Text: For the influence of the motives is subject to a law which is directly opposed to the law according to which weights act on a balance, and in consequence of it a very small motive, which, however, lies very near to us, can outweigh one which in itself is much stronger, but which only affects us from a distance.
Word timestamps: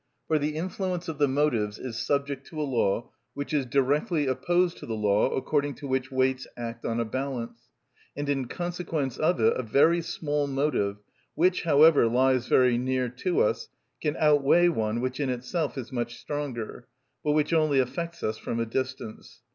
For 0.27 0.39
the 0.39 0.55
influence 0.55 1.07
of 1.07 1.19
the 1.19 1.27
motives 1.27 1.77
is 1.77 1.95
subject 1.95 2.47
to 2.47 2.59
a 2.59 2.63
law 2.65 3.11
which 3.35 3.53
is 3.53 3.67
directly 3.67 4.25
opposed 4.25 4.77
to 4.79 4.87
the 4.87 4.95
law 4.95 5.29
according 5.29 5.75
to 5.75 5.87
which 5.87 6.11
weights 6.11 6.47
act 6.57 6.83
on 6.85 6.99
a 6.99 7.05
balance, 7.05 7.69
and 8.17 8.27
in 8.27 8.47
consequence 8.47 9.17
of 9.19 9.39
it 9.39 9.53
a 9.55 9.61
very 9.61 10.01
small 10.01 10.47
motive, 10.47 10.97
which, 11.35 11.65
however, 11.65 12.07
lies 12.07 12.47
very 12.47 12.79
near 12.79 13.09
to 13.09 13.41
us, 13.41 13.69
can 14.01 14.17
outweigh 14.17 14.69
one 14.69 15.01
which 15.01 15.19
in 15.19 15.29
itself 15.29 15.77
is 15.77 15.91
much 15.91 16.15
stronger, 16.17 16.87
but 17.23 17.33
which 17.33 17.53
only 17.53 17.77
affects 17.77 18.23
us 18.23 18.39
from 18.39 18.59
a 18.59 18.65
distance. 18.65 19.41